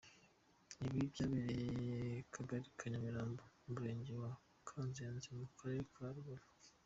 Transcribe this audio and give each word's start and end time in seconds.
Ibi 0.85 0.99
byabereye 1.11 1.97
Kagari 2.33 2.67
ka 2.77 2.85
Nyamirango, 2.91 3.43
mu 3.53 3.67
Murenge 3.73 4.13
wa 4.21 4.31
Kanzenze, 4.67 5.27
mu 5.39 5.47
karere 5.57 5.83
ka 5.95 6.05
Rubavu. 6.15 6.49